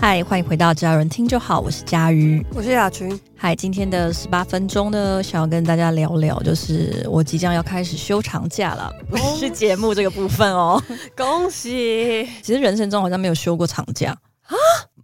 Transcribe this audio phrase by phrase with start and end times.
[0.00, 3.20] 嗨，欢迎回到只要有人听就好，我是佳瑜，我是雅群。
[3.36, 10.82] 嗨，今天的十八分钟呢，想要跟大家聊聊，就是我即将要开始休长假了， 不是节目这个部分哦。
[11.14, 12.26] 恭喜！
[12.42, 14.56] 其实人生中好像没有休过长假啊，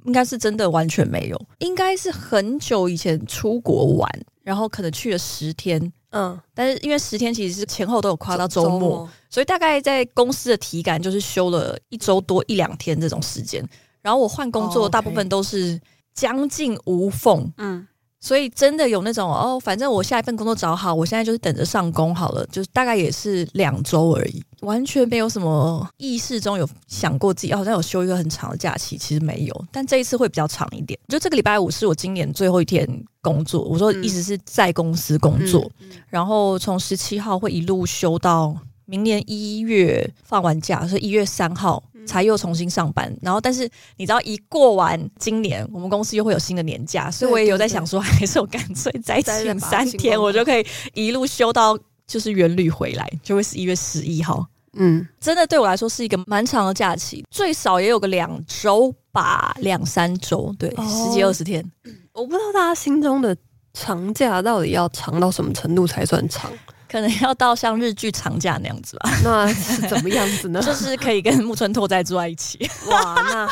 [0.07, 4.11] 应该是真的完全没有，应该是很久以前出国玩，
[4.43, 13.63] 然后可能去了十天，嗯，但是因为十天其实是前后都有跨到周末，周末，所以大概在公司的体感就是休了一周多一两天这种时间。
[14.07, 15.81] 然后我换工作，大部分都是
[16.15, 17.85] 将近无缝，嗯，
[18.21, 30.97] 所以真的有那种哦，反正我下一份工作找好，我现在就是等着上工好了，就是大概也是两周而已，完全没有什么意识中有想过自己好像有休一个很长的假期，其实没有，但这一次会比较长一点。
[31.09, 32.89] 就这个礼拜五是我今年最后一天
[33.21, 35.69] 工作，我说一直是在公司工作，
[36.09, 41.83] 然后从十七号会一路休到明年一月放完假，所以一月三号。
[42.07, 54.47] 才又重新上班，然后但是你知道，一过完今年，我们公司又会有新的年假，所以我也有在想说，还是我干脆再 请三天，我就可以一路休到就是元旅回来，就会是一月十一号。
[54.79, 61.65] 嗯，真的对我来说是一个蛮长的假期，最少也有个两周吧，两三周，对，哦、十几二十天。
[62.13, 63.35] 我不知道大家心中的
[63.73, 66.53] 长假到底要长到什么程度才算长。
[66.91, 69.11] 可能要到像日剧长假那样子吧？
[69.25, 70.61] 那是怎么样子呢？
[70.63, 72.59] 就是可以跟木村拓哉住在一起。
[72.89, 73.49] 哇，那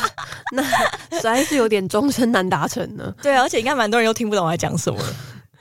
[0.53, 0.63] 那
[1.17, 3.13] 实在是有点终身难达成呢。
[3.23, 4.99] 对，而且应该蛮多人又听不懂我在讲什么，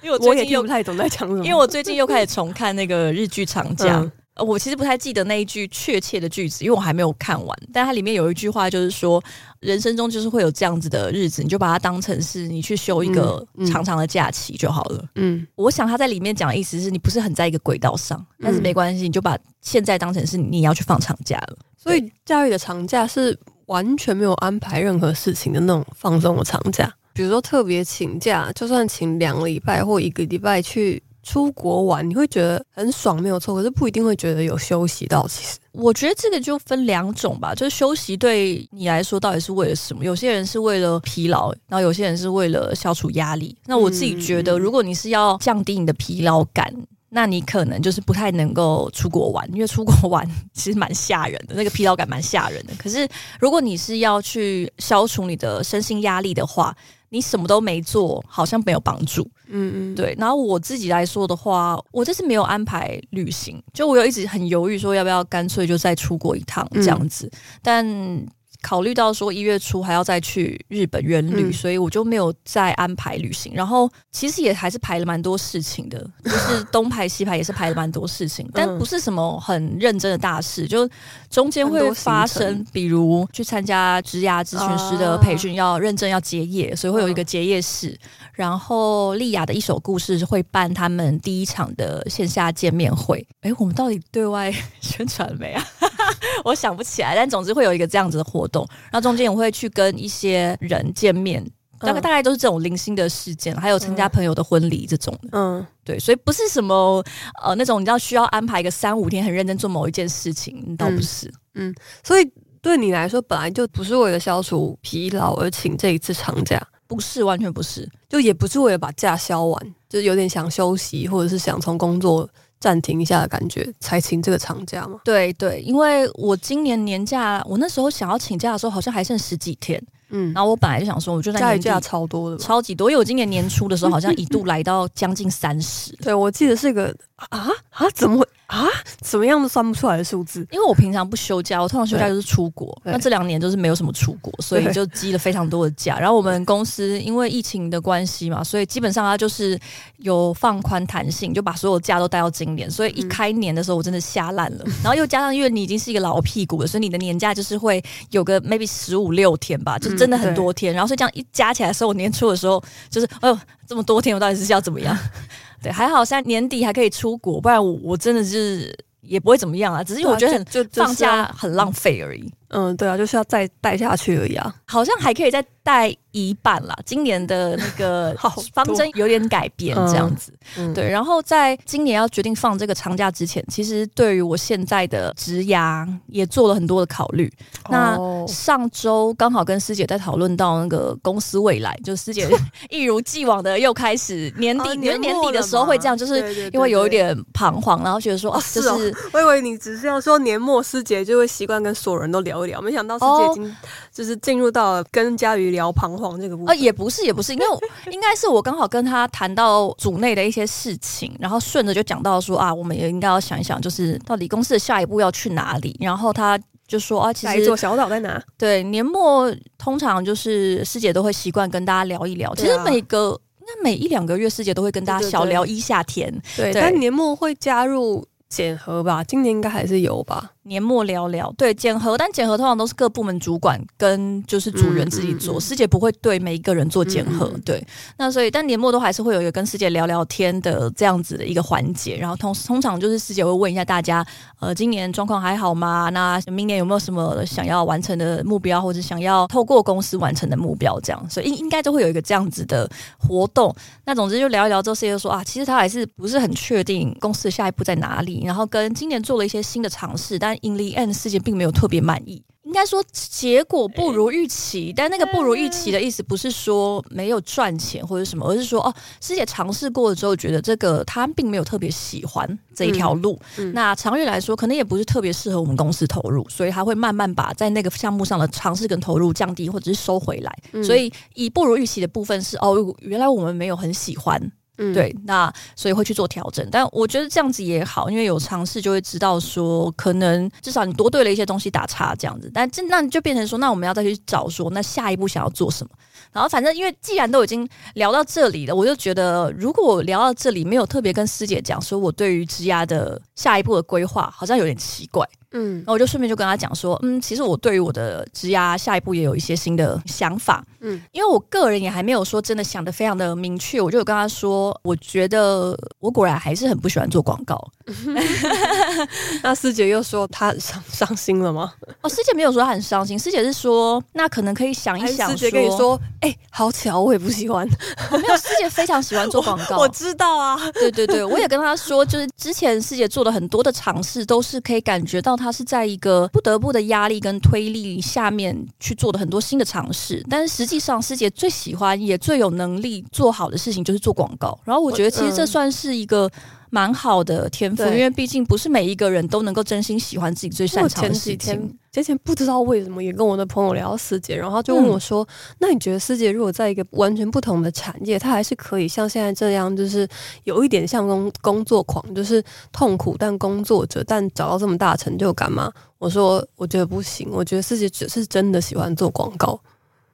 [0.01, 1.43] 因为我最近又不太懂在讲什么。
[1.43, 3.97] 因为我最近又开始重看那个日剧长假。
[3.99, 7.59] 嗯我其实不太记得那一句确切的句子，因为我还没有看完。
[7.71, 9.23] 但它里面有一句话，就是说
[9.59, 15.05] 人生中就是会有这样子的日子，你就把它当成是你去休一个长长的假期就好了。
[15.15, 21.57] 嗯，我想他在里面讲的意思是你不是很在一个轨道上，但是没关系，你就把现在当成是你要去放长假了。
[21.77, 31.03] 所以教育的长假是完全没有安排任何事情的那种放松的长假，比如说特别请假，就算请两个礼拜或一个礼拜去。
[31.23, 35.27] 出国玩你会觉得很爽，没有错，可是不一定会觉得有休息到。
[35.27, 40.03] 其实我觉得这个就分两种吧，就是休息对你来说到底是为了什么？
[40.03, 43.57] 有些人是为了疲劳，然后有些人是为了消除压力。
[43.65, 46.71] 那我自己觉得，如果你是要降低你的疲劳感，
[47.09, 52.73] 那你可能就是不太能够出国玩，因为出国玩其实蛮吓人的，那个疲劳感蛮吓人的。
[52.77, 53.07] 可是
[53.39, 56.75] 如果你是要去消除你的身心压力的话，
[57.13, 59.21] 你什么都没做，好像没有帮助。
[59.47, 60.13] 嗯嗯，对。
[60.17, 68.25] 然后我自己来说的话，我这次没有安排旅行，就我有一直很犹豫，说要不要干脆就再出国一趟这样子，嗯、但。
[68.63, 73.53] 考虑到说一月初还要再去日本远旅，嗯，所以我就没有再安排旅行。
[73.53, 80.89] 然后其实也还是排了蛮多事情的， 就是东排西排也是排了蛮多事情，但不是什么很认真的大事，就
[81.29, 87.95] 中间会发生，比如去参加职涯咨询师的培训，要认真要结业，所以会有一个结业式。
[88.31, 93.23] 然后丽雅的一首故事会办他们第一场的线下见面会。
[93.41, 94.51] 哎，我们到底对外
[94.81, 95.63] 宣传了没啊？
[96.43, 101.43] 我想不起来，但总之会有一个这样子的活动，然后中间我会去跟一些人见面，
[101.79, 105.29] 大概大概都是这种零星的事件，还有参加朋友的婚礼这种的。
[105.31, 107.03] 嗯，对，所以不是什么
[107.43, 111.27] 呃那种你知道需要安排一个三五天很认真做某一件事情，倒不是。
[111.55, 112.31] 嗯，嗯，所以
[112.61, 122.29] 对你来说本来就不是为了消除疲劳而请这一次长假，不是，完全不是，就也不是为了把假消完，就是有点想休息，或者是想从工作。
[122.63, 125.01] 暂停一下的感觉，才请这个长假吗？
[125.03, 129.83] 对对，因为我今年年假，我那时候想要请假的时候，好像还剩十几天。
[130.13, 132.89] 嗯，然后我本来就想说，我就在年假超多的，超级多。
[132.89, 135.91] 因为我今年年初的时候，好像一度来到将近三十。
[136.01, 136.95] 对，我记得是一个
[137.29, 138.25] 啊啊，怎么会？
[138.47, 138.67] 啊，
[139.01, 140.45] 怎么样都算不出来的数字。
[140.51, 142.79] 因为我平常不休假，我通常休假就是出国。
[142.83, 145.97] 那这两年就是没有什么出国，所以就积了非常多的假。
[145.97, 149.59] 然后我们公司因为疫情的关系嘛，所以基本上它就是
[149.97, 152.69] 有放宽弹性，就把所有假都带到今年。
[152.69, 154.65] 所以一开年的时候，我真的瞎烂了。
[154.83, 160.73] 然后又加上因为你已经是一个老屁股了，所以你的年假就是会有个 maybe 十五六天吧，就真的很多天。
[160.73, 164.97] 然后所以这样一加起来的时候，我年初的时候就是，哎呦，这么多天，我到底是要怎么样？
[165.63, 168.73] 对，还好现在年底还可以出国，不然我我真的是。
[169.05, 172.33] 也不会怎么样啊，只是我觉得很就放假很浪费而已。
[172.53, 174.53] 嗯，对啊，就是要再带下去而已啊。
[174.65, 176.75] 好像还可以再带一半啦。
[176.85, 178.15] 今年的那个
[178.53, 180.31] 方针有点改变，这样子。
[180.57, 180.87] 嗯，对。
[180.87, 187.31] 然后在今年要决定放这个长假之前，其实对于我现在的职涯也做了很多的考虑。
[187.69, 187.97] 那
[188.27, 192.29] 上周刚好跟师姐在讨论到那个公司未来，就师姐
[192.69, 202.42] 一如既往的又开始年底，因为年底的时候会这样，就是因为有一点彷徨，然后觉得说啊，就是我以为你只是要说年末师姐就会习惯跟所有人都聊。
[202.45, 202.61] 聊一聊。
[202.61, 203.55] 没想到师姐已经
[203.91, 206.55] 就是进入到了跟佳瑜聊彷徨这个部分。
[206.55, 207.45] 呃，也不是，也不是，因为
[207.91, 215.75] 应该是我刚好跟他谈到组内的一些事情，然后顺着就讲到说啊，我们也应该要想一想，就是到底公司的下一步要去哪里。
[215.79, 218.21] 然后他就说啊，其实小岛在哪？
[218.37, 222.33] 对，年末通常就是师姐都会习惯跟大家聊一聊。
[222.35, 226.13] 其实每个应该每一两个月，师姐都会跟大家小聊一下天。
[226.35, 229.03] 对，但年末会加入检核吧？
[229.03, 230.31] 今年应该还是有吧？
[230.43, 237.31] 年末聊聊，对检核，但检核通常都是各部门主管跟就是组员自己做，师、嗯嗯嗯、姐不会对每一个人做检核。
[237.45, 237.65] 对，
[237.97, 244.05] 那所以但年末都还是会有一个跟师姐聊聊天的这样子的一个环节，然后通通常就是师姐会问一下大家，
[244.39, 245.89] 呃，今年状况还好吗？
[245.91, 250.79] 那明年有没有什么想要完成的目标，或者想要透过公司完成的目标？
[250.81, 253.55] 这样，所以应应该都会有一个这样子的活动。
[253.85, 264.73] 那总之就聊一聊之后，师姐就说啊，其实他还是不是很确定公司的下一步在哪里，然后跟今年做了一些新的尝试，但 in the end 师姐并没有特别满意，应该说结果不如预期。
[264.75, 273.19] 但那个不如预期的意思不是说没有赚钱或者什么，而是说哦，师姐尝试过了之后，觉得这个她并没有特别喜欢这一条路。
[273.37, 280.31] 嗯嗯、那长远来说，可能也不是特别适合我们公司投入，所以她会慢慢把在那个项目上的尝试跟投入降低，或者是收回来。
[280.51, 284.31] 嗯、所以以不如预期的部分是哦，原来我们没有很喜欢。
[284.57, 295.71] 嗯，对，那所以会去做调整，但我觉得这样子也好，因为有尝试就会知道说，可能至少你多对了一些东西打叉这样子，但这那你就变成说，那我们要再去找说，那下一步想要做什么？
[296.11, 305.07] 然后反正因为既然都已经聊到这里了，我就觉得如果我聊到这里没有特别跟师姐讲说我对于职涯的下一步的规划，好像有点奇怪。
[305.35, 310.45] 嗯，然后我就顺便就跟他讲说，嗯，其实我对于我的职涯下一步也有一些新的想法。
[310.59, 317.39] 嗯，因为我个人也还没有说真的想的非常的明确，我就有跟他说，我觉得我果然还是很不喜欢做广告。
[319.21, 321.53] 那师姐又说她很伤伤心了吗？
[321.81, 325.09] 哦，师姐没有说她很伤心，师姐是说那可能可以想一想。
[325.11, 327.47] 师姐跟你说，哎、欸，好巧，我也不喜欢。
[327.91, 330.37] 我没有，师姐非常喜欢做广告我， 我知道啊。
[330.53, 335.13] 对对对，我也跟她说，就是之前师姐做的很多的尝试，都是可以感觉到。
[335.15, 344.32] 她是在一个不得不的压力跟推力下面去做的很多新的尝试，但是实际上师姐最喜欢也最有能力做好的事情就是做广告。
[344.43, 346.09] 然后我觉得其实这算是一个
[346.49, 351.57] 蛮好的天赋，因为毕竟不是每一个人都能够真心喜欢自己最擅长的事情。
[351.71, 359.87] 之前不知道为什么也跟我的朋友聊到师姐，然后他就问我说：“嗯、那你觉得师姐如果在一个完全不同的产业，她还是可以像现在这样，就是
[360.25, 369.39] 有一点像工工作狂，就是痛苦但工作者，但找到这么大成就感吗？”我说：“我觉得不行，我觉得师姐只是真的喜欢做广告。”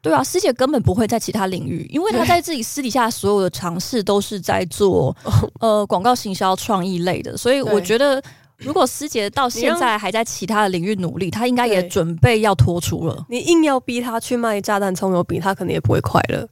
[0.01, 5.15] 对啊，师姐根本不会在其他领域，因为她在自己私底下所有的尝试都是在做
[5.59, 8.21] 呃广告行销创意类的，所以我觉得。
[8.61, 13.25] 如果师姐到现在还在其他的领域努力，她应该也准备要脱出了。
[13.29, 16.45] 你硬要逼她去卖炸弹葱油饼，她可能也不会快乐。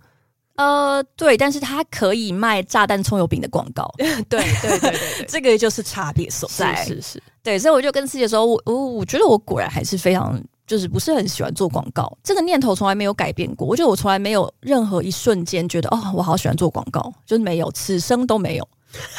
[0.56, 3.94] 呃，对，但是她可以卖炸弹葱油饼的广告。
[4.00, 6.74] 对对对对，对，这个就是差别所在。
[6.86, 12.16] 是是是，对，所以我就跟师姐说，我我我觉得我果然还是非常，就是不是很喜欢做广告。
[12.22, 13.66] 这个念头从来没有改变过。
[13.66, 18.70] 我觉得我从来没有任何一瞬间觉得，哦，我好喜欢做广告，就是没有，此生都没有，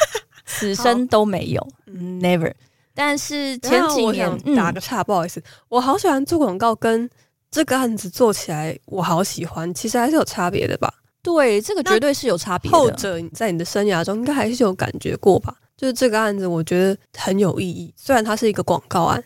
[0.45, 2.53] 此生都没有，never。
[2.93, 7.09] 但是前几年打个岔，嗯、不好意思，我好喜欢做广告，跟
[7.49, 10.93] 这个案子做起来我好喜欢，其实还是有差别的吧？
[11.23, 12.77] 对，这个绝对是有差别的。
[12.77, 15.55] 后者在你的生涯中应该还是有感觉过吧？
[15.75, 19.23] 就是这个案子，我觉得很有意义，虽然它是一个广告案。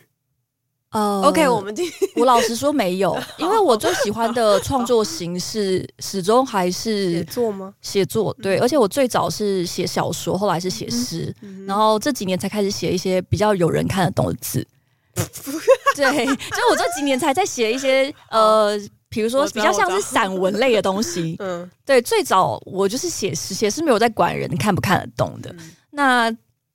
[0.94, 1.74] 呃，OK，我们
[2.14, 7.74] 我老实说没有， 因为我最喜欢的创作形式始终还是写作吗？
[7.82, 11.34] 写作对，而且我最早是写小说，后来是写诗，
[11.66, 14.64] 然后这几年才开始写一些比较有人看得懂的字。
[15.96, 21.34] 对，所以我这几年才在写一些呃，比如说比较像是散文类的东西。
[21.42, 25.52] 嗯，对，最早我就是写诗，写诗没有在管人看不看得懂的。
[25.90, 26.30] 那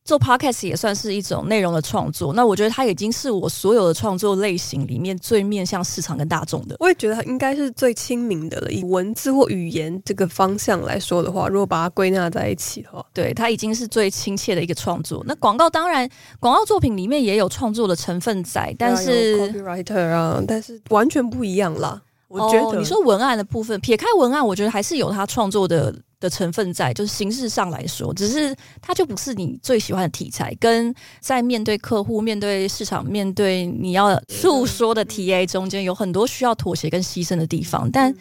[0.10, 6.76] 做 podcast 也算是一种内容的创作，那我觉得它已经是我所有的创作类型里面最面向市场跟大众的。
[6.80, 8.72] 我也觉得它应该是最亲民的了。
[8.72, 15.24] 以文字或语言这个方向来说的话，如果把它归纳在一起的话，对，它已经是最亲切的一个创作。
[15.28, 22.02] 那广告当然，广告作品里面也有创作的成分在，但是 copywriter 啊，但是完全不一样啦。
[22.28, 25.94] 我觉得、哦、你说文案的部分，撇开文案，我觉得还是有他创作的。
[26.20, 37.90] 的成分在，就是形式上来说，只是它就不是你最喜欢的题材，跟在面对客户、面对市场、面对你要诉说的 TA 中间有很多需要妥协跟牺牲的地方。
[37.92, 38.14] 但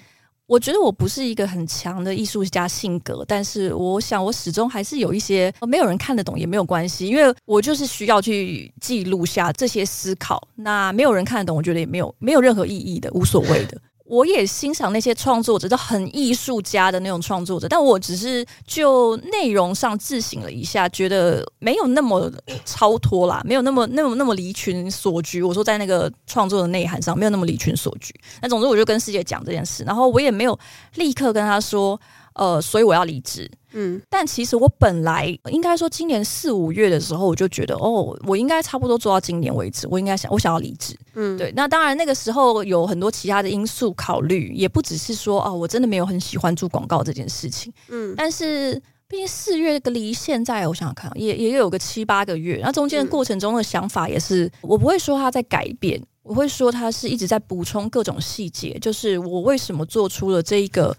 [0.47, 10.47] 我觉得我不是一个很强的艺术家性格，但是我想我始终还是有一些没有人看得懂也没有关系，因为我就是需要去记录下这些思考。
[10.55, 13.79] 那没有人看得懂，我觉得也没有没有任何意义的，无所谓的。
[14.09, 22.33] 我也欣赏那些创作者，就很艺术家的那种创作者，但我只是就内容上自省了一下，觉得没有那么
[22.65, 25.43] 超脱啦，没有那么那么那么离群所居。
[25.43, 28.15] 我说在那个创作的内涵上，没有那么离群所居。
[28.41, 30.59] 那总之，我就跟师姐讲这件事，然后我也没有
[30.95, 32.01] 立刻跟他说。
[32.35, 33.51] 呃，所以我要离职。
[33.73, 39.87] 嗯，但其实我本来应该说，今年四五月的时候，我就觉得，哦，我应该差不多做到今年为止。
[39.91, 40.97] 我应该想，我想要离职。
[41.15, 41.53] 嗯，对。
[41.55, 47.73] 那当然，那个时候有很多其他的因素考虑，也不只是说，哦，我真的没有很喜欢做广告这件事情。
[47.89, 48.75] 嗯，但是
[49.07, 52.61] 毕竟四月个离现在，我想想看，也也有个七八个月。
[52.63, 58.79] 那中间的过程中的想法也是，我不会说它在改变，我会说它是一直在补充各种细节。
[58.81, 60.97] 就是我为什么做出了这一个。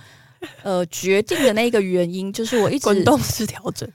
[0.63, 3.89] 呃，决定的那个原因就是我一直滚动式调整，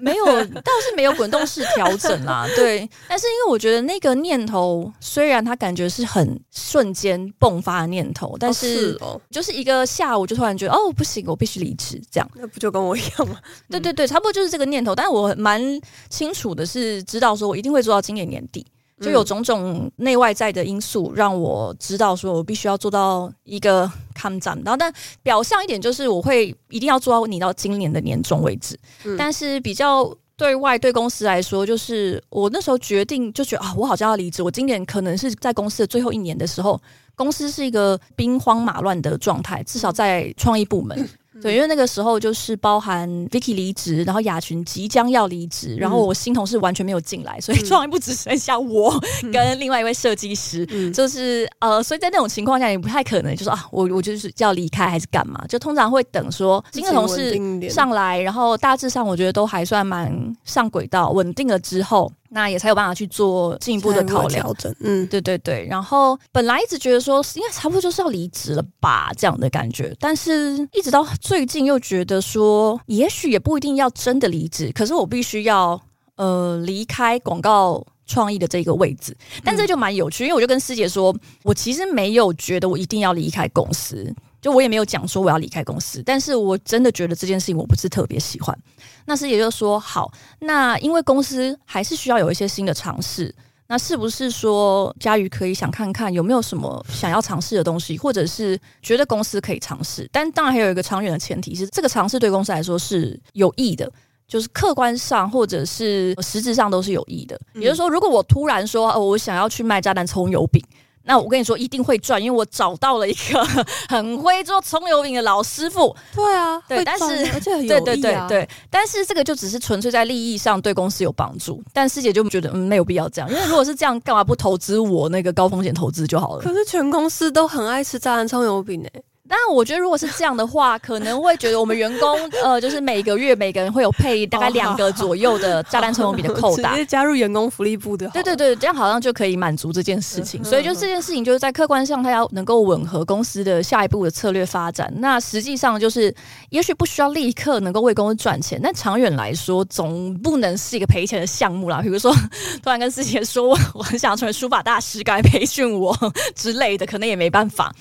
[0.00, 2.46] 没有，倒是没有滚动式调整啦。
[2.54, 8.98] 对，但是因为我觉得那个念头，虽然它感觉是很瞬间迸发的念头，但是
[9.30, 12.30] 就是一个下午就突然觉得哦，不行，我必须离职，这样。
[12.34, 13.38] 那不就跟我一样吗？
[13.68, 14.94] 对对对，差不多就是这个念头。
[14.94, 15.60] 但是我蛮
[16.08, 18.66] 清楚的是，知道说我一定会做到今年年底。
[19.00, 24.54] 就有种种内外在的因素让我知道，说我必须要做到一个抗战。
[24.64, 24.92] 然后，但
[25.22, 28.78] 表象一点就是我会一定要做到你到今年的年终为止。
[29.04, 34.42] 嗯、但是比较对外对公司来说，就是我那时候决定就觉得啊，我好像要离职。
[34.42, 36.80] 我今年可能是在公司的最后一年的时候，
[37.14, 41.08] 公司是一个兵荒马乱的状态，至少在创意部门。
[41.40, 48.92] 对，因为那个时候就是包含 Vicky 离职，然后雅群即将要离职，然后我新同事完全没有进来，所以创意部只剩下我
[49.32, 55.44] 跟另外一位设计师，嗯、就是呃，所以在那种情况下也不太可能，就是啊，我我就是要离开还是干嘛？
[55.48, 60.12] 就通常会等说新的同事上来，然后大致上我觉得都还算蛮
[60.44, 62.10] 上轨道，稳定了之后。
[62.32, 64.72] 那也才有办法去做进一步的考量，调整。
[64.80, 65.66] 嗯，对对对。
[65.68, 69.92] 然后本来一直觉得说，应该差不多就是要离职了吧，这样的感觉。
[69.98, 75.80] 但是一直到最近又觉得说，也许也不一定要真的离职，可是我必须要
[76.16, 79.16] 呃离开广告创意的这个位置。
[79.44, 84.14] 但这就蛮有趣，因为我就跟师姐说，我其实没有觉得我一定要离开公司。
[84.40, 88.56] 就我也没有讲说我要离开公司，但是我真的觉得这件事情我不是特别喜欢。
[89.04, 93.34] 那师姐就说好，那因为公司还是需要有一些新的尝试，
[93.66, 100.08] 那是不是说佳瑜可以想看看有没有什么想要尝试的东西，或者是觉得公司可以尝试？
[100.12, 103.90] 但当然还有一个长远的前提是，这个尝试对公司来说是有益的，
[104.26, 107.38] 就是客观上或者是实质上都是有益的。
[107.54, 110.64] 也就是说，如果我突然说哦，我想要去卖炸弹葱油饼。
[111.02, 113.44] 那我跟你说一定会赚，因为我找到了一个
[113.88, 115.94] 很会做葱油饼的老师傅。
[116.14, 121.62] 对啊，对，但是而且很有益啊，对对对对，但是这个就只是纯粹在利益上对公司有帮助。
[121.72, 126.42] 但师姐就觉得嗯，没有必要这样，因为如果是这样，干嘛不投资我那个高风险投资就好了？
[126.42, 128.88] 可是全公司都很爱吃炸弹葱油饼呢。
[129.30, 138.08] 但我觉得，如果是这样的话，可能会觉得我们员工呃，就是每个月每个人会有配大概两个左右的炸弹葱油饼的扣打，直接加入员工福利部的。
[138.08, 140.42] 对对对，这样好像就可以满足这件事情。
[140.42, 144.92] 所以就这件事情，就是在客观上，它要能够吻合公司的下一步的策略发展。
[144.96, 146.12] 那实际上就是，
[146.48, 151.80] 也许不需要立刻能够为公司赚钱，但长远来说，总不能是一个赔钱的项目啦。
[151.80, 152.12] 比如说，
[152.62, 155.96] 突然跟师姐说，我很想成为书法大师，该培训我
[156.34, 157.72] 之类的，可能也没办法。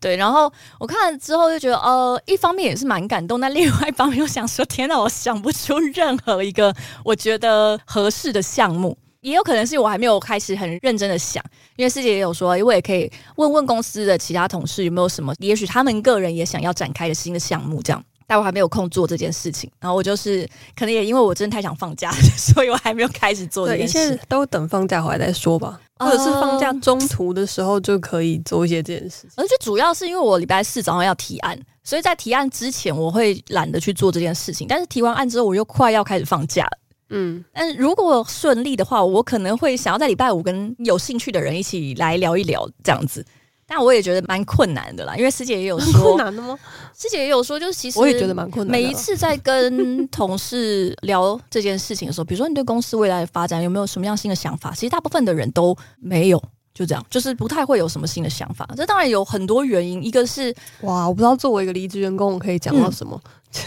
[0.00, 6.74] 对，然后我看了之后就觉得，呃，一方面也是蛮感动，但另外一方面又想说，天哪，我想不出任何一个
[7.04, 11.42] 我觉得合适的项目，也有可能是我还没有开始很认真的想，
[11.76, 18.04] 因为师姐也有说，我也可以问问公司的其他同事有没有什么，也许他们个人也想要展开的新的项目，这样。
[18.26, 23.98] 但我还没有空做这件事情，然后我就是可能也因为我真的太想放假， 所以我还没有开始做这件事。
[23.98, 29.30] 一切都等放假回来再说吧，或者是放假中途的时候就可以做一些这件事情。
[29.36, 34.66] 而且主要是因为我礼拜四早上要提案，所以在提案之前我会懒得去做这件事情。
[34.66, 36.78] 但是提完案之后，我又快要开始放假了。
[37.10, 43.24] 嗯，但如果顺利的话，我可能会想要在礼拜五跟有兴趣的人一起来聊一聊这样子。
[43.68, 46.56] 但我也觉得蛮困难的啦，因为师姐也有说，困难的吗？
[46.96, 48.70] 师姐也有说，就是其实我也觉得蛮困难。
[48.70, 54.72] 每一次在跟同事聊这件事情的时候，比如说你对公司未来的发展有没有什么样新的想法？
[54.72, 56.42] 其实大部分的人都没有，
[56.72, 58.68] 就这样，就是不太会有什么新的想法。
[58.76, 63.20] 这当然有很多原因，一个是哇，我不知道作为一个离职员工，我可以讲到什么？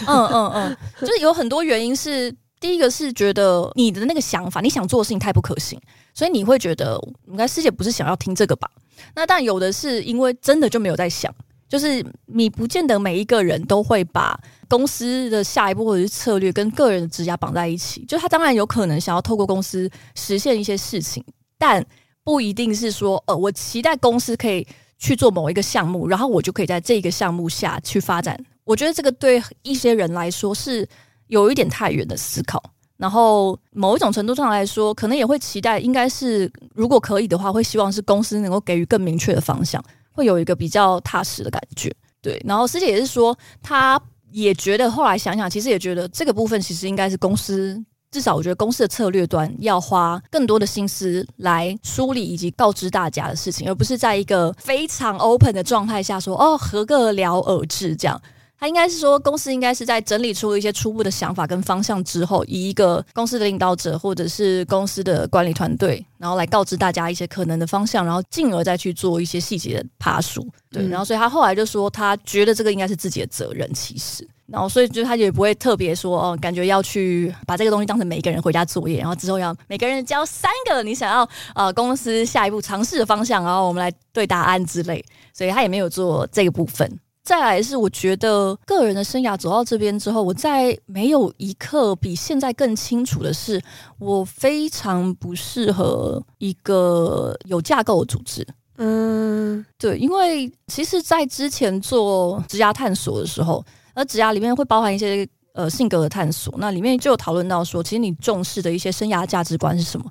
[0.06, 5.78] 嗯 嗯嗯，就是有很多原因是，第一个是觉得你的那个想法，你想做的事情太不可行，
[6.20, 8.70] 所以你会觉得，应该师姐不是想要听这个吧？
[9.14, 11.34] 那但有的是因为真的就没有在想，
[11.66, 18.04] 就是你不见得每一个人都会把公司的下一步或者是策略跟个人的职涯绑在一起。
[18.04, 21.24] 就他当然有可能想要透过公司实现一些事情，
[21.56, 21.82] 但
[22.22, 24.66] 不一定是说，呃，我期待公司可以
[24.98, 28.38] 去做某一个项目，然后我就可以在这个项目下去发展。
[28.64, 30.86] 我觉得这个对一些人来说是
[31.28, 32.62] 有一点太远的思考。
[33.00, 39.82] 然后某一种程度上来说，可能也会期待，应该是如果可以的话，会希望是公司能够给予更明确的方向。
[40.12, 41.90] 会有一个比较踏实的感觉，
[42.20, 42.38] 对。
[42.44, 43.98] 然后师姐也是说，她
[44.30, 58.20] 也觉得后来想想，其实也觉得这个部分其实应该是公司，至少我觉得公司的策略端要花更多的心思来梳理以及告知大家的事情，而不是在一个非常 open 的状态下说哦，合个了而至这样。
[58.60, 70.46] 他应该是说，公司应该是在整理出一些初步的想法跟方向之后，以一个公司的领导者或者是公司的管理团队，然后来告知大家一些可能的方向，然后进而再去做一些细节的爬梳。
[70.70, 85.02] 对，然后所以他后来就说，他觉得这个应该是自己的责任，其实，然后所以就他也不会特别说哦，感觉要去把这个东西当成每一个人回家作业，然后之后要每个人交三个你想要呃公司下一步尝试的方向，然后我们来对答案之类，
[85.32, 87.00] 所以他也没有做这个部分。
[87.22, 93.60] 再来是，我觉得个人的生涯走到这边之后，我在没有一刻比现在更清楚的是，
[93.98, 98.44] 我非常不适合一个有架构的组织。
[98.78, 110.10] 嗯，对，因为其实，在之前做职涯探索的时候，而职涯里面会包含一些呃性格的探索，那里面就有讨论到说，其实你重视的一些生涯价值观是什么？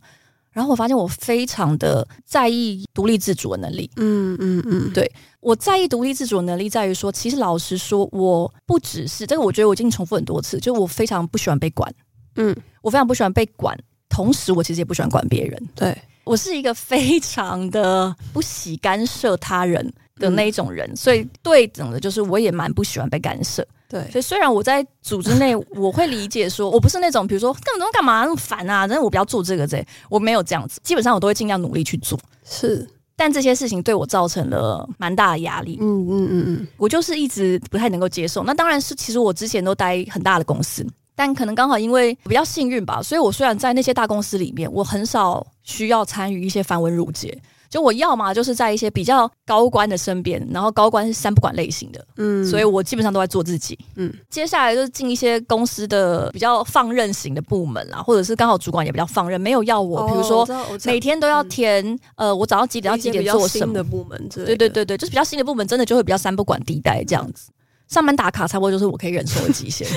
[0.52, 3.90] 然后我发现我非常的在意独立自主的能力。
[3.98, 5.12] 嗯嗯嗯，对。
[5.42, 11.90] 我在意独立自主的能力，在于说，其实老实说，我不只是这个，我觉得我已经重复很多次，就我非常不喜欢被管，
[12.36, 13.78] 嗯，我非常不喜欢被管，
[14.10, 32.86] 同时我其实也不喜欢管别人，对，我是一个非常的不喜干涉他人的那一种人，嗯、所以对等的就是我也蛮不喜欢被干涉，对，所以虽然我在组织内，我会理解说，我不是那种比如说干嘛干嘛那么烦啊，但是我不要做这个这，我没有这样子，基本上我都会尽量努力去做，是。
[33.20, 38.46] 但这些事情对我造成了蛮大的压力，嗯嗯嗯嗯，我就是一直不太能够接受。
[38.46, 47.38] 那当然是，其实我之前都待很大的公司，但可能刚好因为比较幸运吧，所以我虽然在那些大公司里面，我很少需要参与一些繁文缛节。
[47.70, 54.12] 就我要嘛，就是在一些比较高官的身边，然后高官是三不管类型的，嗯，所以我基本上都在做自己，嗯。
[54.28, 60.48] 接下来就是进一些公司的比较放任型的部门啦，或者是刚好主管也比较放任，没有要我，比如说
[60.86, 63.74] 每天都要填，呃，我早上几点到几点做什么。
[63.74, 67.52] 的部门，对对对对，就是比较新的部门，真的就会比较三不管地带这样子。
[67.88, 69.88] 上班打卡差不多就是我可以忍受的极限，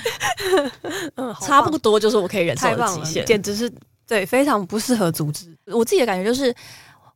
[1.16, 3.72] 嗯，差不多就是我可以忍受的极限，简直是
[4.06, 5.46] 对，非常不适合组织。
[5.66, 6.54] 我自己的感觉就是。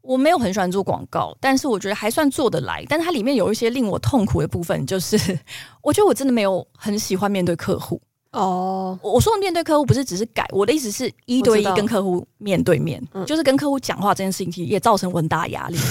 [0.04, 2.84] 我没有很喜欢做广告，但是我觉得还算做得来。
[2.88, 5.16] 但是它里面有一些令我痛苦的部分，就是
[5.82, 8.00] 我觉得我真的没有很喜欢面对客户。
[8.34, 15.78] 哦，我说的面对客户不是只是改，我的意思是一对一跟客户面对面，就是跟客户讲话这件事情，其实也造成我很大压力。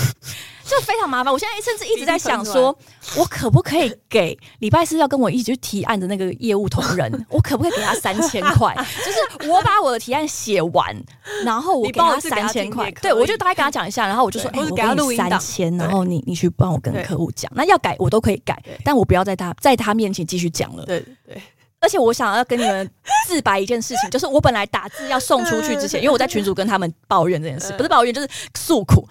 [0.66, 2.76] 就非常麻烦，我现在甚至一直在想说，
[3.18, 8.74] 我可不可以给礼拜四要跟我一起去提案的那个业务同仁，我可不可以给他三千块？
[9.06, 10.96] 就是我把我的提案写完，
[11.44, 12.90] 然后我给他三千块。
[13.02, 20.86] 对，我就大概跟他讲一下，然后我就说，哎，我给他录三千，然后你你去帮我跟客户讲，那要改我都可以改，但我不要在他在他面前继续讲了。
[20.86, 21.42] 对对。
[21.84, 22.90] 而且我想要跟你们
[23.28, 29.08] 自白一件事情， 就是我本来打字要送出去之前，因为我在群主跟他们抱怨这件事，不是抱怨就是诉苦。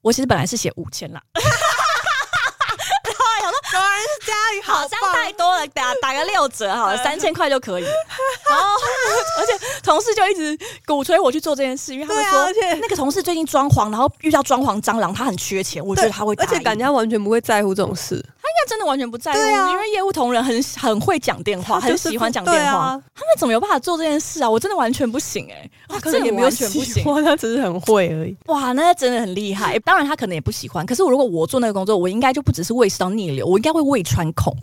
[0.00, 1.42] 我其实本来是写五千啦， 然
[3.16, 7.82] 后我说果然是佳宇，好像太多了，打打个六折好了，三千块就可以。
[7.82, 8.64] 然后
[9.40, 12.46] 而且同事就一直鼓吹我去做这件事，因为他们说
[12.80, 18.24] 那个同事最近装潢，然后遇到装潢蟑螂，他很缺钱，我觉得他会，而且感觉他完全不会在乎这种事。
[18.64, 22.78] 他真的完全不在乎，啊、因为业务同仁很很会讲电话，很喜欢讲电话。
[22.78, 24.48] 啊、他们怎么有办法做这件事啊？
[24.48, 26.00] 我真的完全不行哎、欸！
[26.00, 28.34] 可能也没有全不行，他只是很会而已。
[28.46, 29.78] 哇，那真的很厉害。
[29.84, 34.56] 当然他可能也不喜欢，可是我如果我做那个工作，我应该就不只是胃食道逆流，我应该会胃穿孔。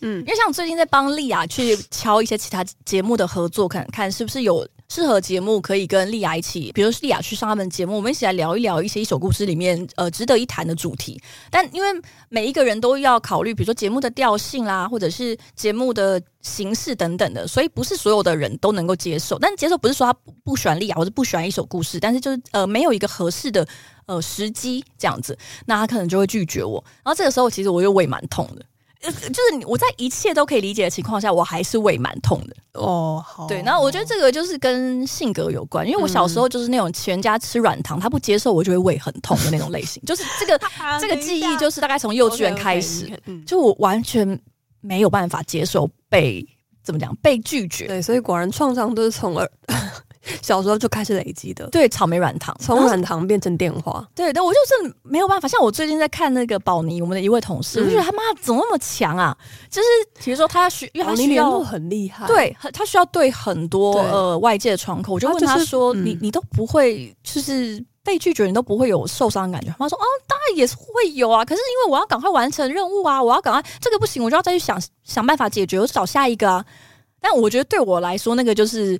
[0.00, 4.66] 嗯， 因为像我最近在帮丽雅去敲一些其他节目的合作，看看是不是有。
[4.90, 11.20] 适合节目可以跟丽雅一起，比如丽雅去上他们节目，我们一起来聊一聊一些一首故事里面呃值得一谈的主题。
[11.50, 11.88] 但因为
[12.30, 19.38] 每一个人都要考虑，比如说节目的调性啦，或者是节目的形式等等的，所以不是所有的人都能够接受。
[19.38, 23.68] 但接受不是说他不喜欢丽雅或者不喜欢一首故事，但是就是呃没有一个合适的
[24.06, 26.82] 呃时机这样子，那他可能就会拒绝我。
[27.04, 28.64] 然后这个时候其实我又胃蛮痛的。
[29.00, 32.56] 就是我在一切都可以理解的情况下，我还是胃蛮痛的。
[32.72, 33.46] 哦，好。
[33.46, 40.02] 对，然后我觉得这个就是跟性格有关，因为我小时候就是那种全家吃软糖，他不接受我就会胃很痛的那种类型。
[40.04, 40.60] 就是这个
[41.00, 43.08] 这个记忆，就是大概从幼稚园开始，
[43.46, 44.38] 就我完全
[44.80, 46.44] 没有办法接受被
[46.82, 47.86] 怎么讲被拒绝。
[47.86, 49.48] 对，所以果然创伤都是从而。
[50.42, 55.48] 小时候就开始累积的，对，草莓软糖，从软糖变成电话，对，但，我就是没有办法。
[55.48, 59.36] 像我最近在看那个宝妮，我们的一位同事，嗯、我就觉得他妈怎么那么强啊？
[59.70, 59.88] 就是
[60.22, 76.64] 比如说他需，因为他需要很厉害，对，他需要对很多对呃外界的窗口，我就问他说：“就是嗯、你你都不会，就是被拒绝，你都不会有受伤的感觉？”他说：“哦，当然也是会有啊，可是因为我要赶快完成任务啊，我要赶快这个不行，我就要再去想想办法解决，我找下一个啊。”
[77.20, 78.98] 但我觉得对我来说，那个就是。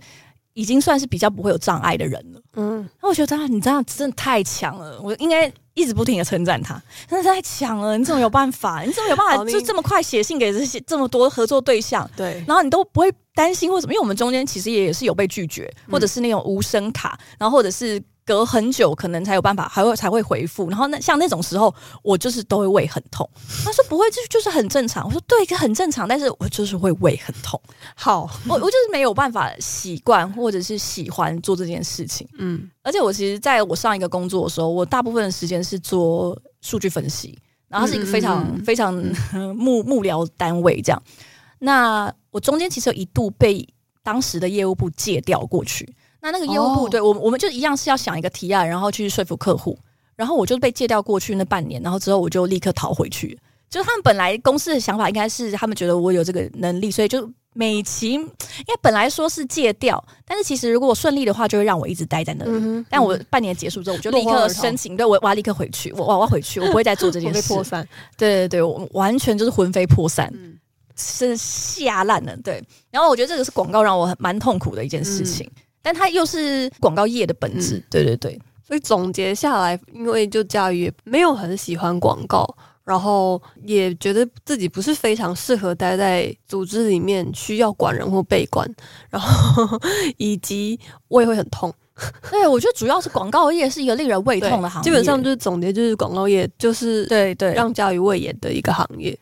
[0.59, 2.40] 已经算是比较不会有障碍的人了。
[2.57, 7.97] 嗯，那我觉得他，你这样真的太强了，我应该一直不停的称赞他，真的太强了！
[7.97, 8.83] 你怎么有办法？
[8.85, 12.11] 你怎么有办法就这么快写信给这些这么多合作对象？
[12.16, 13.92] 对，然后你都不会担心或什么？
[13.92, 18.03] 因为我们中间其实也是有被拒绝，或者是那种无声卡，然后或者是。
[18.29, 20.69] 隔很久可能才有办法，还会才会回复。
[20.69, 23.27] 然后那像那种时候，我就是都会胃很痛。
[23.64, 25.07] 他说不会，这就是很正常。
[25.07, 27.59] 我说对，很正常，但是我就是会胃很痛。
[27.95, 32.29] 好，我我就是没有办法习惯或者是喜欢做这件事情。
[32.38, 37.38] 嗯，而且我其实在我上一个工作的时候，我大部分的时间是做数据分析，
[37.69, 38.95] 然后是一个非常、嗯、非常
[39.57, 41.03] 幕幕僚单位这样。
[41.61, 43.67] 那我中间其实有一度被
[44.03, 45.97] 当时的业务部借调过去。
[46.20, 49.78] 那那个业务部对我们，我们就一样是要想一个提案，然后去说服客户。
[50.16, 53.38] 然后我就被借调过去那半年，然后之后我就立刻逃回去。
[53.70, 62.50] 就他们本来公司的想法应该是，他们觉得我有这个能力，所以就美其因为本来说是借调，但是其实如果我顺利的话，就会让我一直待在那里。
[62.52, 67.42] 嗯，但我半年结束之后，我就立刻申请，对，我我要立刻回去，我我要回去，我不会再做这件事。
[67.54, 70.59] 破散，对对对，我完全就是魂飞魄散，嗯、
[70.96, 72.37] 是吓烂了。
[72.38, 75.46] 对，然后我觉得这个是广告让我蛮痛苦的一件事情。
[75.46, 82.47] 嗯但它又是广告业的本质，嗯、对对对，所以总结下来，因为就嘉瑜没有很喜欢广告，
[82.85, 88.69] 然后也觉得自己不是非常适合待在组织里面，需要管人或被管，
[89.09, 89.81] 然后
[90.17, 91.73] 以及胃会很痛。
[92.31, 99.19] 对，我觉得主要是广告业是一个令人胃痛的行业，基本上就是总结就是广告业就是对对让嘉瑜胃炎的一个行业。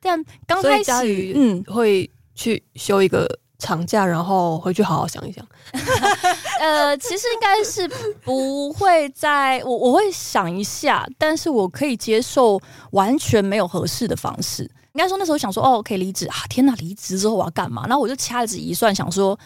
[0.00, 3.26] 但刚开始嗯会去修一个。
[3.60, 5.46] 长假，然后回去好好想一想。
[6.58, 7.86] 呃，其实应该是
[8.24, 14.62] 不会在我我会想一下，但是我可以接受完全没有合适的方式。
[14.94, 16.34] 应该说那时候想说，哦，可以离职啊！
[16.48, 17.86] 天哪，离职之后我要干嘛？
[17.86, 19.38] 然后我就掐指一算，想说。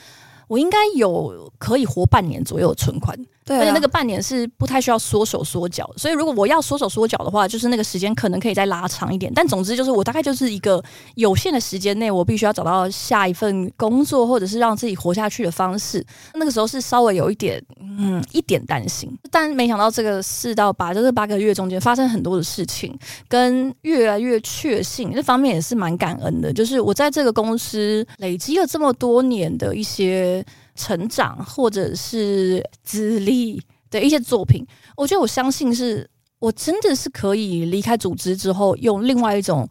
[0.55, 9.33] 我应该有可以活半年左右的存款，对啊，而且那个半年是不太需要缩手缩脚，所以如果我要缩手缩脚的话，就是那个时间可能可以再拉长一点。
[9.35, 10.81] 但总之就是我大概就是一个
[11.17, 16.07] 有限的时间内，我必须要找到下一份工作，或者是让自己活下去的方式。
[16.35, 26.53] 那个时候是稍微有一点，嗯，一点担心，但没想到这个四到八，就是八个月中间发生很多的事情，跟越来越确信这方面也是蛮感恩的。
[26.53, 30.44] 就是我在这个公司累积了这么多年的一些。
[30.75, 36.09] 成长或者是资历的一些作品，我觉得我相信是
[36.39, 39.69] 我真的是可以离开组织之后，用另外一种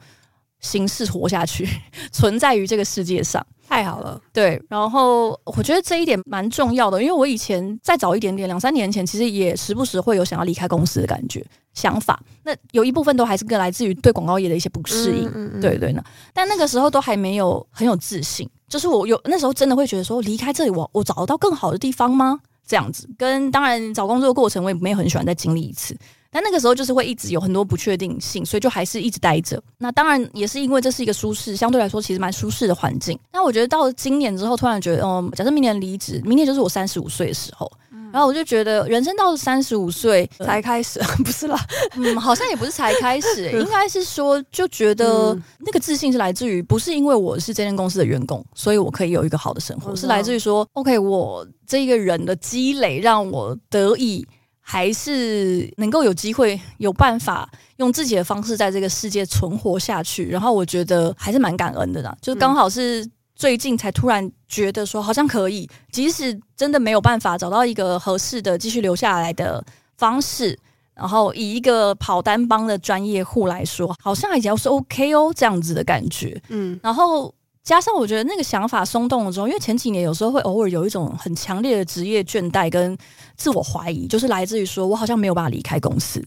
[0.63, 1.67] 形式活下去，
[2.12, 3.45] 存在于这个世界上。
[3.65, 4.62] 太好了，对。
[4.67, 12.21] 然后我觉得这一点蛮重要的，因为我以前再早一点点，两三年前，其实也时不时会有想要离开公司的感觉、想法。
[12.43, 16.04] 那有一部分都还是跟来自于对广告业的一些不适应，嗯嗯嗯对对呢。
[16.34, 18.47] 但那个时候都还没有很有自信。
[18.67, 22.39] 就是我有那时候真的会觉得说，离开这里我我找得到更好的地方吗？
[22.67, 25.97] 这样子，跟当然找工作的过程我也没有很喜欢再经历一次，
[26.33, 29.61] 但那个时候就是会一直有很多不确定性，所以就还是一直待着。
[29.77, 33.17] 那当然也是因为这是一个舒适，相对来说其实蛮舒适的环境。
[33.31, 37.71] 那我觉得到了今年之后，突然觉得，嗯，假设明年离职，明年就是我三十五岁的时候。
[38.11, 41.59] 然后我就觉得，人生到了三十五岁才开始，不是啦，
[41.97, 54.23] 嗯，好像也不是才开始， 应该是说，就觉得那个自信是来自于，不是因为我是这间公司的员工，所以我可以有一个好的生活，是来自于说，OK，我这一个人的积累让我得以，
[54.63, 57.47] 还是能够有机会，有办法
[57.78, 60.28] 用自己的方式在这个世界存活下去。
[60.30, 63.08] 然后我觉得还是蛮感恩的啦，就刚好是。
[63.36, 69.62] 最近才突然觉得说好像可以，即使真的没有办法找到一个合适的继续留下来的
[69.97, 70.58] 方式，
[70.93, 76.39] 然后以一个跑单帮的专业户来说，好像也是 OK 哦，这样子的感觉。
[76.49, 82.97] 嗯，然后加上我觉得那个想法松动了之后，因为前几年有时候会偶尔有一种很强烈的职业倦怠跟
[83.38, 86.23] 自我怀疑，就是来自于说我好像没有办法离开公司。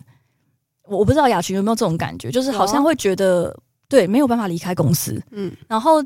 [0.88, 3.54] 我我不知道雅群有没有这种感觉，就是好像会觉得。
[3.88, 6.02] 对，没有办法离开公司，嗯，然后。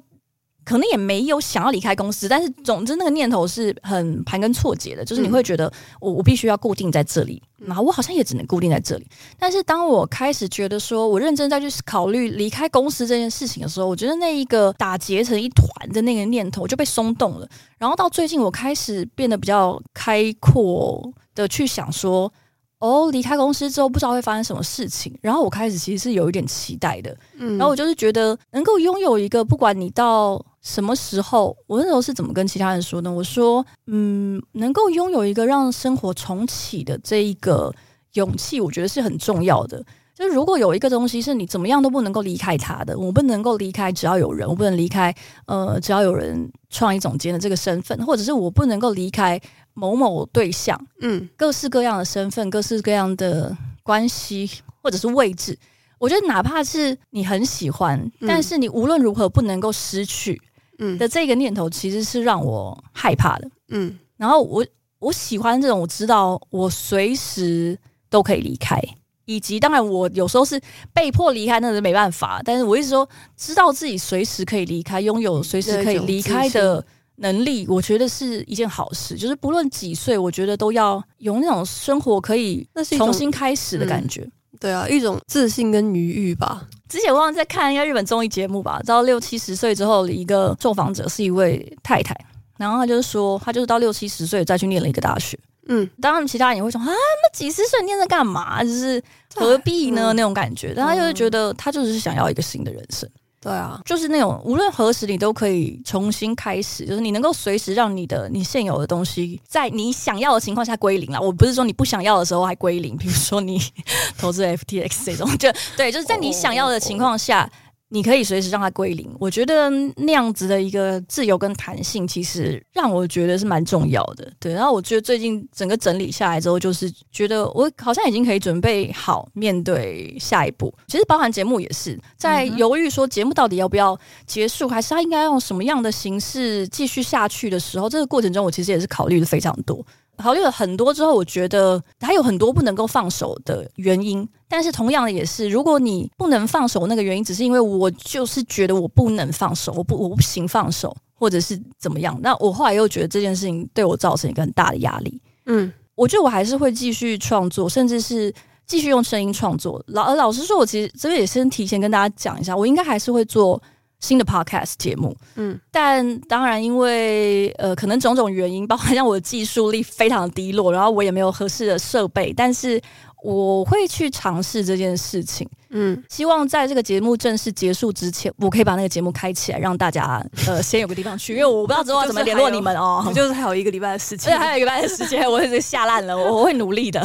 [0.64, 9.06] 可能也没有想要离开公司，但是总之那个念头是很盘根错节的，就是你会觉得我我必须要固定在这里，然后我好像也只能固定在这里。
[9.38, 17.48] 但是当我开始觉得说我认真再去考虑离开公司这件事情的时候，我觉得那一个打结成一团的那个念头就被松动了。
[17.78, 22.32] 然后到最近我开始变得比较开阔的去想说。
[22.80, 33.10] 哦，离开公司之后不知道会发生什么事情，然后我开始其实是有一点期待的，嗯，然后我就是觉得能够拥有一个，不管你到什么时候，我那时候是怎么跟其他人说呢？
[33.10, 37.72] 我说，嗯，能够拥有一个让生活重启的这一个
[38.14, 39.84] 勇气，我觉得是很重要的。
[40.14, 45.14] 就是如果有一个东西是你怎么样都不能够离开它的，我不能够离开，只要有人，我不能离开，
[45.46, 49.40] 呃，只要有人创意总监的这个身份，或者是我不能够离开
[49.72, 54.50] 某某对象，嗯，各式各样的身份，各式各样的关系，
[54.82, 55.58] 或者是位置，
[55.98, 60.38] 我觉得哪怕是你很喜欢，嗯，但是你无论如何不能够失去，
[60.80, 64.66] 嗯的这个念头，其实是让我害怕的，嗯，然后我
[64.98, 68.82] 我喜欢这种，我知道我随时都可以离开。
[69.26, 70.60] 以及当然，我有时候是
[70.92, 72.42] 被迫离开，那是没办法。
[72.44, 76.84] 但是我一直说，知道自己随时可以离开，拥有随时可以离开的
[77.16, 79.14] 能力，我觉得是一件好事。
[79.14, 82.66] 就是不论几岁，我觉得都要有那种生活可以
[82.98, 84.22] 重新开始的感觉。
[84.22, 86.66] 嗯、对啊，一种自信跟愉悦吧。
[86.88, 92.14] 之前我忘了在看一个日本综艺节目吧，到六七十岁之后的，一个受访者是一位太太，
[92.58, 95.38] 然后她就是说，她就是到六七十岁再去念了一个大学。
[95.68, 98.64] 嗯，当然，其他人也会说啊，那几十岁念着干嘛？
[98.64, 99.00] 就是
[99.36, 100.12] 何必呢？
[100.14, 100.72] 那种感觉。
[100.74, 103.08] 但她就是觉得，她就是想要一个新的人生。
[103.40, 111.20] 对啊，就是那种无论何时你都可以重新开始，就是你能够随时让你的你现有的东西在你想要的情况下归零了。
[111.20, 113.58] 我不是说你不想要的时候还归零，比如说你
[114.18, 117.50] 投资 FTX 这种，就对，就是在你想要的情况下。
[117.92, 124.32] 你可以随时让它归零，我觉得那样子的一个自由跟弹性，其实让我觉得是蛮重要的。
[124.38, 130.72] 对，然后我觉得最近整个整理下来之后，就是觉得我好像已经可以准备好面对下一步。
[130.86, 139.84] 其实包含节目也是在犹豫说节目到底要不要结束，还是它应该用什么样的形式继续下去的时候，这个过程中我其实也是考虑的非常多。
[140.20, 144.28] 考虑了很多之后，我觉得还有很多不能够放手的原因。
[144.48, 152.18] 但是同样的也是，如果你不能放手，那个原因只是因为我就是觉得我不能放手，我不我不行放手，或者是怎么样。
[152.22, 155.20] 那我后来又觉得这件事情对我造成一个很大的压力。
[155.46, 158.32] 嗯，我觉得我还是会继续创作，甚至是
[158.66, 159.82] 继续用声音创作。
[159.88, 163.62] 老而老实说，我其实这个也先提前跟大家讲一下，我应该还是会做。
[164.00, 172.80] 新的 podcast 节目，嗯，但当然，因为呃，可能种种原因，包括像我的技术力非常低落，然后我也没有合适的设备，但是
[173.22, 187.02] 我会去尝试这件事情，嗯，希望在这个节目正式结束之前，我可以把那个节目开起来，让大家呃 先有个地方去，因为我不知道之后要怎么联络你们哦，就是还有一个礼拜的时间，对， 还有一个礼拜的时间，我已经吓烂了，我我会努力的。